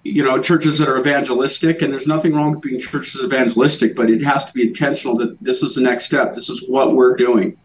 [0.06, 4.10] you know churches that are evangelistic and there's nothing wrong with being churches evangelistic but
[4.10, 6.34] it has to be intentional that this is the next step.
[6.34, 7.56] This is what we're doing.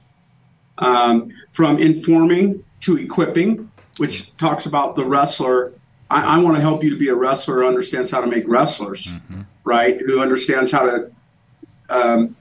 [0.77, 5.73] Um, from informing to equipping which talks about the wrestler.
[6.09, 8.47] I, I want to help you to be a wrestler who understands how to make
[8.47, 9.41] wrestlers mm-hmm.
[9.63, 9.99] right?
[10.01, 11.11] Who understands how to
[11.89, 12.35] um,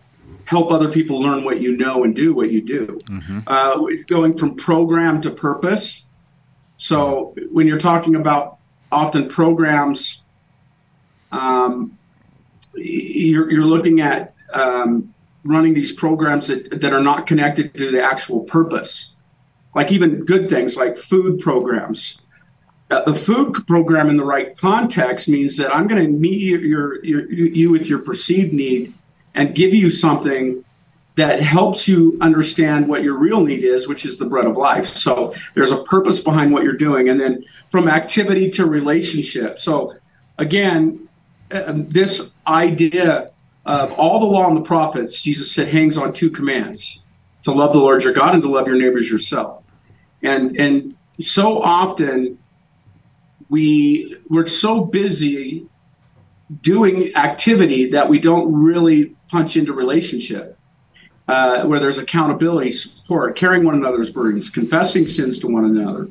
[0.45, 3.01] help other people learn what you know and do what you do.
[3.05, 3.41] Mm-hmm.
[3.47, 6.09] uh, going from program to purpose.
[6.77, 8.59] So when you're talking about
[8.93, 10.25] often programs
[11.33, 11.97] um,
[12.75, 18.03] you're, you're looking at um, running these programs that, that are not connected to the
[18.03, 19.17] actual purpose.
[19.75, 22.25] Like even good things like food programs.
[22.91, 27.05] A food program in the right context means that i'm going to meet your, your,
[27.05, 28.93] your, you with your perceived need
[29.33, 30.65] and give you something
[31.21, 34.87] that helps you understand what your real need is, which is the bread of life.
[34.87, 37.11] So there's a purpose behind what you're doing.
[37.11, 39.59] And then from activity to relationship.
[39.59, 39.93] So
[40.39, 41.11] again,
[41.51, 43.33] um, this idea
[43.67, 47.05] of all the law and the prophets, Jesus said, hangs on two commands
[47.43, 49.63] to love the Lord your God and to love your neighbors yourself.
[50.23, 52.39] And, and so often
[53.51, 55.67] we, we're so busy
[56.63, 60.57] doing activity that we don't really punch into relationship
[61.31, 66.09] uh, where there's accountability, support, carrying one another's burdens, confessing sins to one another.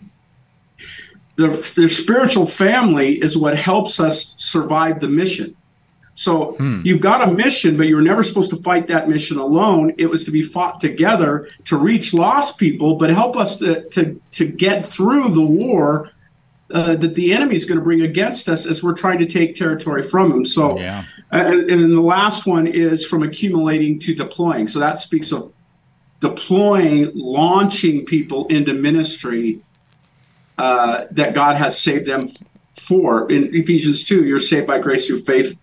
[1.36, 5.56] The, the spiritual family is what helps us survive the mission.
[6.14, 6.82] So hmm.
[6.84, 9.94] you've got a mission, but you're never supposed to fight that mission alone.
[9.98, 14.22] It was to be fought together to reach lost people, but help us to, to,
[14.32, 16.12] to get through the war
[16.72, 19.56] uh, that the enemy is going to bring against us as we're trying to take
[19.56, 20.46] territory from them.
[20.46, 21.04] So, yeah.
[21.32, 24.68] uh, and then the last one is from accumulating to deploying.
[24.68, 25.52] So that speaks of
[26.20, 29.62] deploying, launching people into ministry
[30.58, 32.28] uh, that God has saved them
[32.76, 33.32] for.
[33.32, 35.60] In Ephesians 2, you're saved by grace through faith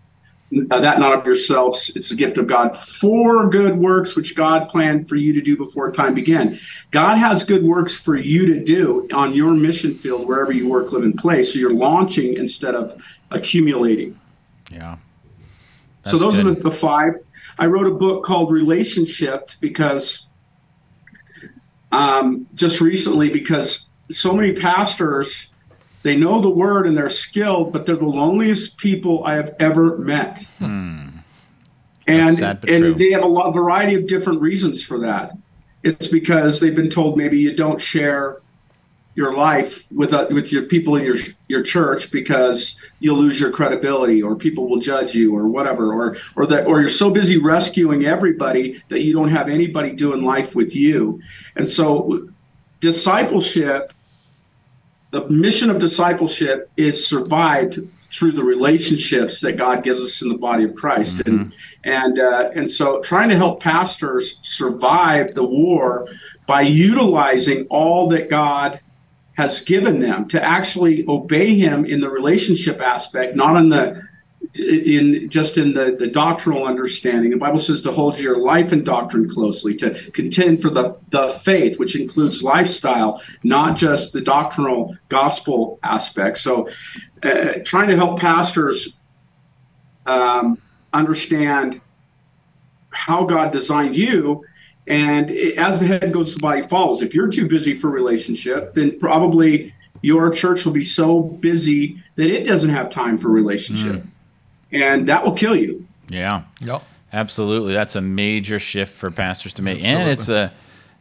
[0.71, 1.91] uh, that not of yourselves.
[1.97, 5.57] It's a gift of god for good works which god planned for you to do
[5.57, 6.59] before time began.
[6.91, 10.93] God has good works for you to do on your mission field wherever you work
[10.93, 11.43] live and play.
[11.43, 12.95] So you're launching instead of
[13.31, 14.19] accumulating.
[14.71, 14.99] Yeah.
[16.03, 16.47] That's so those good.
[16.47, 17.17] are the, the five.
[17.59, 20.29] I wrote a book called relationship because
[21.91, 25.53] um, just recently because so many pastors
[26.07, 29.99] they know the word and they're skilled, but they're the loneliest people I have ever
[29.99, 30.47] met.
[30.59, 31.09] Hmm.
[32.07, 32.95] And sad, and true.
[32.95, 35.37] they have a lot, variety of different reasons for that.
[35.83, 38.41] It's because they've been told maybe you don't share
[39.17, 41.17] your life with uh, with your people in your
[41.49, 46.17] your church because you'll lose your credibility or people will judge you or whatever or
[46.37, 50.55] or that or you're so busy rescuing everybody that you don't have anybody doing life
[50.55, 51.19] with you.
[51.57, 52.29] And so
[52.79, 53.93] discipleship
[55.17, 60.37] the mission of discipleship is survived through the relationships that God gives us in the
[60.37, 61.31] body of Christ, mm-hmm.
[61.39, 61.53] and
[61.85, 66.07] and uh, and so trying to help pastors survive the war
[66.47, 68.81] by utilizing all that God
[69.39, 74.01] has given them to actually obey Him in the relationship aspect, not in the
[74.59, 77.31] in just in the, the doctrinal understanding.
[77.31, 81.31] The Bible says to hold your life and doctrine closely, to contend for the, the
[81.31, 86.39] faith, which includes lifestyle, not just the doctrinal gospel aspect.
[86.39, 86.69] So,
[87.23, 88.99] uh, trying to help pastors
[90.07, 90.61] um,
[90.93, 91.81] understand
[92.91, 94.45] how God designed you.
[94.87, 97.03] And as the head goes, the body follows.
[97.03, 102.31] If you're too busy for relationship, then probably your church will be so busy that
[102.31, 103.97] it doesn't have time for relationship.
[103.97, 104.11] Mm
[104.73, 105.87] and that will kill you.
[106.09, 106.45] Yeah.
[106.61, 106.83] Yep.
[107.13, 107.73] Absolutely.
[107.73, 109.79] That's a major shift for pastors to make.
[109.79, 110.01] Absolutely.
[110.03, 110.53] And it's a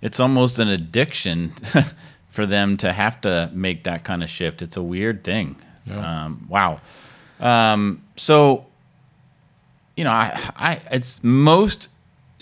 [0.01, 1.53] it's almost an addiction
[2.29, 4.61] for them to have to make that kind of shift.
[4.61, 5.55] It's a weird thing.
[5.85, 6.25] Yeah.
[6.25, 6.79] Um, wow.
[7.39, 8.65] Um, so
[9.95, 11.89] you know, I, I it's most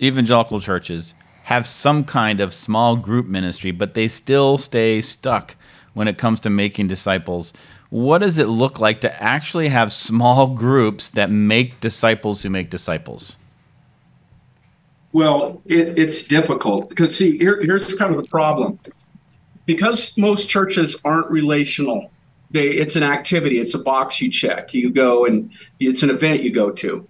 [0.02, 5.56] evangelical churches have some kind of small group ministry, but they still stay stuck
[5.94, 7.54] when it comes to making disciples
[7.94, 12.72] what does it look like to actually have small groups that make disciples who make
[12.72, 13.38] disciples?
[15.12, 18.80] Well, it, it's difficult because, see, here, here's kind of the problem.
[19.68, 22.10] Because most churches aren't relational,
[22.50, 24.74] they, it's an activity, it's a box you check.
[24.74, 27.08] You go and it's an event you go to.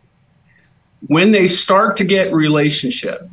[1.08, 3.30] When they start to get relationship,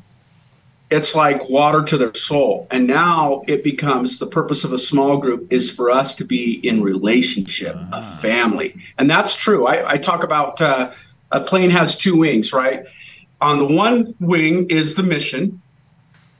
[0.91, 2.67] it's like water to their soul.
[2.71, 6.55] And now it becomes the purpose of a small group is for us to be
[6.67, 8.19] in relationship, a ah.
[8.21, 8.77] family.
[8.99, 9.67] And that's true.
[9.67, 10.91] I, I talk about uh,
[11.31, 12.85] a plane has two wings, right?
[13.41, 15.63] On the one wing is the mission,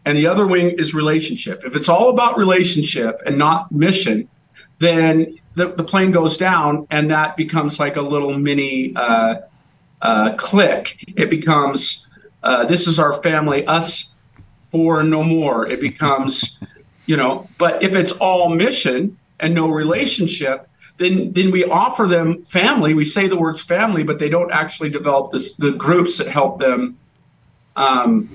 [0.05, 1.63] and the other wing is relationship.
[1.65, 4.29] If it's all about relationship and not mission,
[4.79, 9.37] then the, the plane goes down and that becomes like a little mini uh,
[10.03, 10.99] uh, click.
[11.17, 12.09] It becomes
[12.43, 14.15] uh, this is our family, us
[14.71, 15.67] for no more.
[15.67, 16.63] It becomes,
[17.07, 22.45] you know, but if it's all mission and no relationship, then then we offer them
[22.45, 22.93] family.
[22.93, 26.61] We say the words family, but they don't actually develop this the groups that help
[26.61, 26.99] them
[27.75, 28.29] um,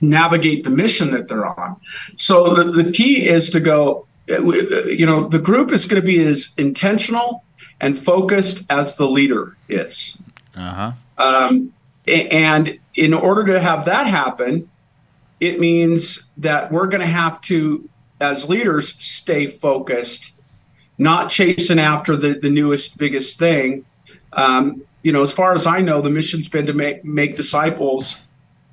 [0.00, 1.76] navigate the mission that they're on.
[2.16, 6.22] So the, the key is to go, you know, the group is going to be
[6.24, 7.44] as intentional
[7.80, 10.18] and focused as the leader is.
[10.54, 10.92] Uh-huh.
[11.18, 11.72] Um,
[12.06, 14.68] and in order to have that happen,
[15.40, 17.88] it means that we're going to have to,
[18.20, 20.34] as leaders, stay focused,
[20.98, 23.84] not chasing after the, the newest, biggest thing.
[24.32, 28.24] Um, you know, as far as I know, the mission's been to make make disciples,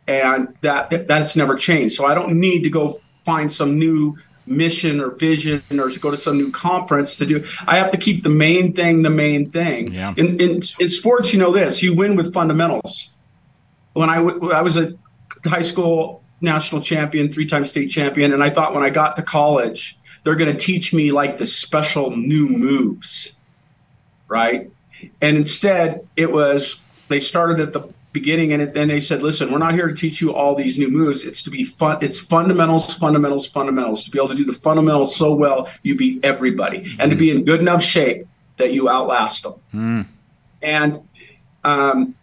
[0.08, 1.96] and that that's never changed.
[1.96, 6.12] So I don't need to go find some new mission or vision or to go
[6.12, 7.46] to some new conference to do.
[7.68, 9.94] I have to keep the main thing the main thing.
[9.94, 10.14] Yeah.
[10.18, 13.12] In, in in sports, you know this: you win with fundamentals.
[13.94, 14.94] When I, w- I was a
[15.46, 18.34] high school national champion, three time state champion.
[18.34, 21.46] And I thought when I got to college, they're going to teach me like the
[21.46, 23.38] special new moves.
[24.28, 24.70] Right.
[25.22, 29.58] And instead, it was they started at the beginning and then they said, listen, we're
[29.58, 31.24] not here to teach you all these new moves.
[31.24, 31.98] It's to be fun.
[32.02, 34.04] It's fundamentals, fundamentals, fundamentals.
[34.04, 37.32] To be able to do the fundamentals so well, you beat everybody and to be
[37.32, 38.28] in good enough shape
[38.58, 39.54] that you outlast them.
[39.74, 40.06] Mm.
[40.62, 41.02] And,
[41.64, 42.16] um,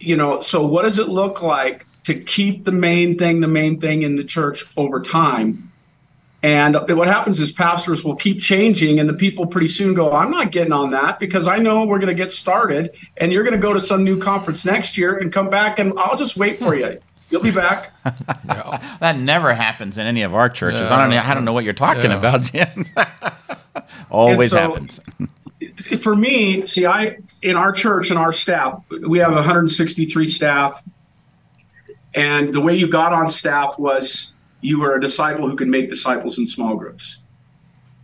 [0.00, 3.80] you know, so what does it look like to keep the main thing the main
[3.80, 5.72] thing in the church over time.
[6.42, 10.30] And what happens is pastors will keep changing, and the people pretty soon go, I'm
[10.30, 13.54] not getting on that because I know we're going to get started, and you're going
[13.54, 16.60] to go to some new conference next year and come back, and I'll just wait
[16.60, 17.00] for you.
[17.30, 17.92] You'll be back.
[18.44, 20.82] that never happens in any of our churches.
[20.82, 21.18] I don't know.
[21.18, 22.18] I don't know what you're talking yeah.
[22.18, 22.84] about, Jim.
[24.10, 25.00] Always so, happens.
[26.00, 30.84] for me, see, I in our church and our staff, we have 163 staff
[32.16, 35.90] and the way you got on staff was you were a disciple who could make
[35.90, 37.22] disciples in small groups,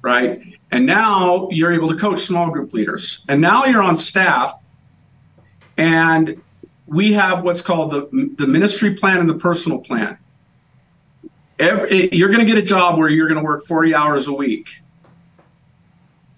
[0.02, 0.42] right?
[0.70, 3.24] And now you're able to coach small group leaders.
[3.30, 4.52] And now you're on staff,
[5.78, 6.40] and
[6.86, 10.18] we have what's called the, the ministry plan and the personal plan.
[11.58, 14.32] Every, you're going to get a job where you're going to work 40 hours a
[14.32, 14.68] week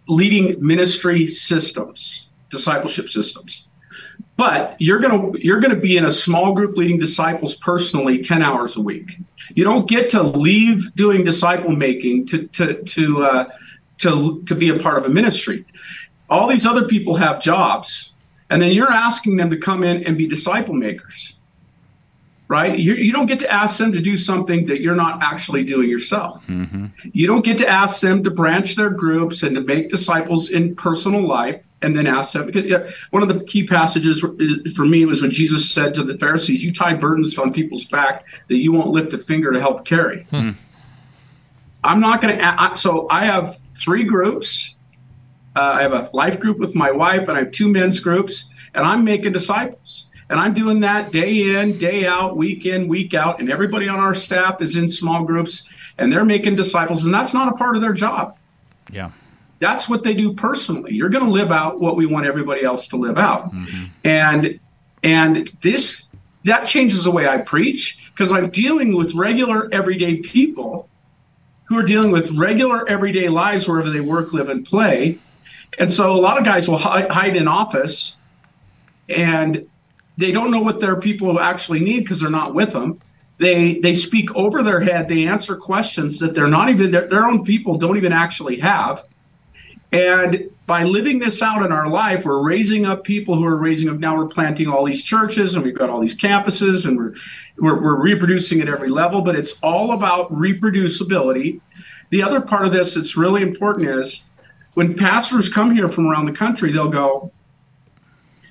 [0.06, 3.70] leading ministry systems, discipleship systems
[4.36, 8.20] but you're going to you're going to be in a small group leading disciples personally
[8.20, 9.18] 10 hours a week.
[9.54, 13.44] You don't get to leave doing disciple making to to to uh,
[13.98, 15.64] to to be a part of a ministry.
[16.28, 18.14] All these other people have jobs
[18.50, 21.38] and then you're asking them to come in and be disciple makers
[22.54, 22.78] right?
[22.78, 25.90] You, you don't get to ask them to do something that you're not actually doing
[25.90, 26.46] yourself.
[26.46, 26.86] Mm-hmm.
[27.12, 30.76] You don't get to ask them to branch their groups and to make disciples in
[30.76, 32.52] personal life and then ask them.
[33.10, 34.24] One of the key passages
[34.76, 38.24] for me was when Jesus said to the Pharisees, You tie burdens on people's back
[38.48, 40.22] that you won't lift a finger to help carry.
[40.30, 40.52] Hmm.
[41.82, 42.70] I'm not going to.
[42.76, 44.76] So I have three groups.
[45.56, 48.54] Uh, I have a life group with my wife, and I have two men's groups
[48.74, 50.10] and I'm making disciples.
[50.30, 53.40] And I'm doing that day in, day out, week in, week out.
[53.40, 55.68] And everybody on our staff is in small groups
[55.98, 57.04] and they're making disciples.
[57.04, 58.36] And that's not a part of their job.
[58.90, 59.10] Yeah.
[59.60, 60.94] That's what they do personally.
[60.94, 63.52] You're going to live out what we want everybody else to live out.
[63.52, 63.84] Mm-hmm.
[64.04, 64.60] And
[65.02, 66.08] and this
[66.44, 70.88] that changes the way I preach because I'm dealing with regular everyday people
[71.64, 75.18] who are dealing with regular everyday lives wherever they work, live, and play.
[75.78, 78.18] And so a lot of guys will hide in office
[79.08, 79.68] and
[80.16, 83.00] they don't know what their people actually need because they're not with them.
[83.38, 85.08] They they speak over their head.
[85.08, 89.02] They answer questions that they're not even their, their own people don't even actually have.
[89.94, 93.88] And by living this out in our life, we're raising up people who are raising
[93.88, 93.98] up.
[93.98, 97.14] Now we're planting all these churches and we've got all these campuses and we're,
[97.58, 101.60] we're, we're reproducing at every level, but it's all about reproducibility.
[102.10, 104.24] The other part of this that's really important is
[104.74, 107.30] when pastors come here from around the country, they'll go,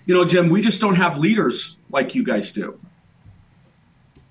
[0.06, 2.80] you know, Jim, we just don't have leaders like you guys do.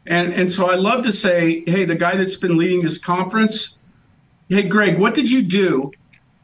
[0.07, 3.79] And, and so I love to say, hey, the guy that's been leading this conference,
[4.49, 5.91] hey, Greg, what did you do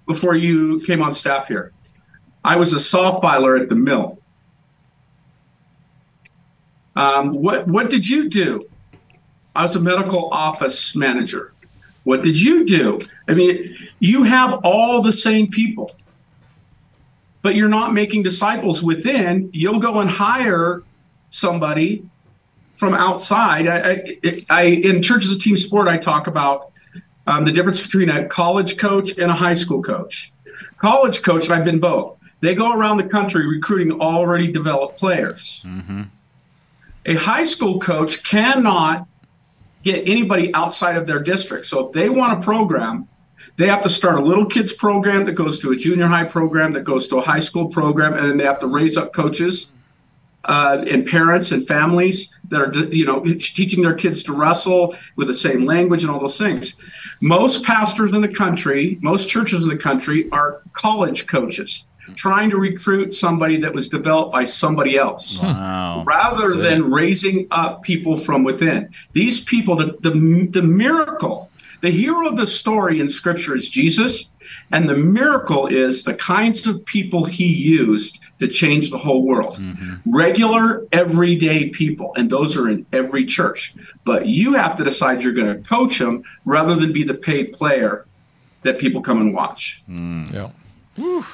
[0.07, 1.73] before you came on staff here?
[2.45, 4.19] I was a saw filer at the mill.
[6.97, 8.67] Um, what what did you do?
[9.55, 11.53] I was a medical office manager.
[12.05, 12.99] What did you do?
[13.29, 15.93] I mean, you have all the same people,
[17.49, 19.49] but you're not making disciples within.
[19.55, 20.83] You'll go and hire
[21.31, 22.05] somebody
[22.75, 23.67] from outside.
[23.67, 23.79] I,
[24.23, 26.73] I, I in Church Is a Team Sport, I talk about
[27.27, 30.31] um, the difference between a college coach and a high school coach.
[30.77, 35.65] College coach, and I've been both, they go around the country recruiting already developed players.
[35.67, 36.03] Mm-hmm.
[37.07, 39.09] A high school coach cannot
[39.85, 41.65] get anybody outside of their district.
[41.65, 43.09] So if they want a program,
[43.59, 46.73] they have to start a little kids program that goes to a junior high program
[46.73, 49.73] that goes to a high school program, and then they have to raise up coaches
[50.45, 55.29] uh, and parents and families that are you know teaching their kids to wrestle with
[55.29, 56.75] the same language and all those things
[57.21, 62.57] most pastors in the country most churches in the country are college coaches trying to
[62.57, 66.03] recruit somebody that was developed by somebody else wow.
[66.07, 66.65] rather Good.
[66.65, 71.48] than raising up people from within these people the, the, the miracle
[71.81, 74.33] the hero of the story in scripture is jesus
[74.73, 79.57] and the miracle is the kinds of people he used to change the whole world.
[79.57, 80.15] Mm-hmm.
[80.15, 82.13] Regular, everyday people.
[82.17, 83.75] And those are in every church.
[84.05, 87.53] But you have to decide you're going to coach them rather than be the paid
[87.53, 88.07] player
[88.63, 89.83] that people come and watch.
[89.89, 90.33] Mm.
[90.33, 90.51] Yeah.
[90.97, 91.25] Whew.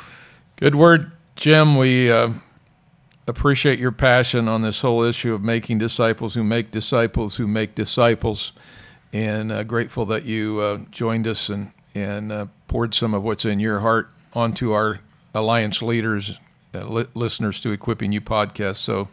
[0.57, 1.76] Good word, Jim.
[1.76, 2.30] We uh,
[3.26, 7.74] appreciate your passion on this whole issue of making disciples who make disciples who make
[7.74, 8.53] disciples.
[9.15, 13.45] And uh, grateful that you uh, joined us and, and uh, poured some of what's
[13.45, 14.99] in your heart onto our
[15.33, 16.37] alliance leaders,
[16.75, 18.77] uh, li- listeners to Equipping You podcast.
[18.77, 19.09] So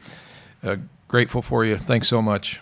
[0.64, 0.78] uh,
[1.08, 1.78] grateful for you.
[1.78, 2.60] Thanks so much.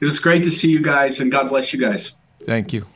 [0.00, 2.14] It was great to see you guys, and God bless you guys.
[2.44, 2.86] Thank you.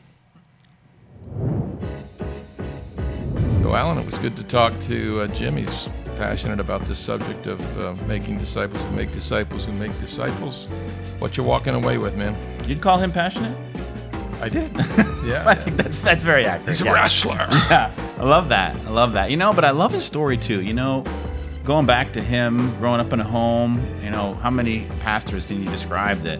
[3.61, 5.57] So, Alan, it was good to talk to uh, Jim.
[5.57, 5.89] He's
[6.19, 10.65] passionate about this subject of uh, making disciples who make disciples who make disciples.
[11.19, 12.35] What you're walking away with, man?
[12.67, 13.55] You'd call him passionate?
[14.41, 14.71] I did.
[15.19, 16.69] Yeah, I think that's that's very accurate.
[16.69, 16.93] He's a yes.
[16.95, 17.47] wrestler.
[17.69, 18.75] Yeah, I love that.
[18.77, 19.29] I love that.
[19.29, 20.61] You know, but I love his story too.
[20.61, 21.03] You know,
[21.63, 23.79] going back to him growing up in a home.
[24.03, 26.39] You know, how many pastors can you describe that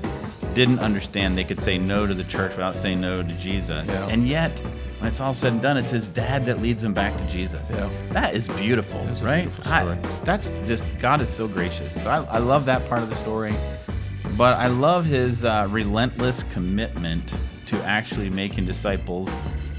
[0.56, 3.90] didn't understand they could say no to the church without saying no to Jesus?
[3.90, 4.08] Yeah.
[4.08, 4.64] And yet,
[5.00, 7.72] when it's all said and done, it's his dad that leads him back to Jesus.
[7.72, 7.89] Yeah.
[8.10, 9.45] That is beautiful, is right?
[9.45, 9.95] Beautiful I,
[10.26, 12.04] that's just God is so gracious.
[12.04, 13.56] So I, I, love that part of the story,
[14.38, 17.34] but I love his uh, relentless commitment
[17.68, 19.34] to actually making disciples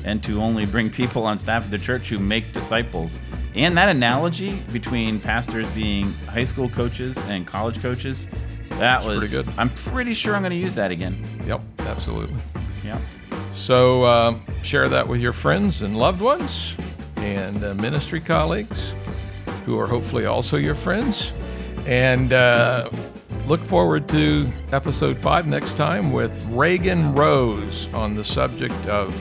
[0.04, 3.18] and to only bring people on staff of the church who make disciples.
[3.54, 8.26] And that analogy between pastors being high school coaches and college coaches,
[8.70, 9.54] that That's was pretty good.
[9.58, 11.22] I'm pretty sure I'm going to use that again.
[11.44, 12.40] Yep, absolutely.
[12.84, 13.00] Yep.
[13.50, 16.76] So uh, share that with your friends and loved ones
[17.16, 18.92] and uh, ministry colleagues
[19.64, 21.32] who are hopefully also your friends.
[21.86, 22.90] And uh,
[23.46, 29.14] look forward to episode five next time with Reagan Rose on the subject of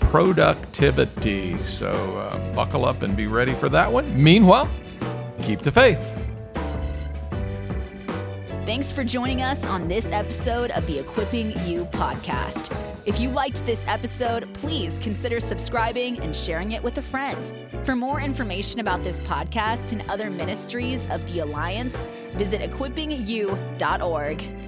[0.00, 1.56] productivity.
[1.58, 4.22] So uh, buckle up and be ready for that one.
[4.22, 4.68] Meanwhile,
[5.42, 6.15] keep the faith.
[8.66, 12.76] Thanks for joining us on this episode of the Equipping You podcast.
[13.06, 17.52] If you liked this episode, please consider subscribing and sharing it with a friend.
[17.84, 22.02] For more information about this podcast and other ministries of the Alliance,
[22.32, 24.65] visit equippingyou.org.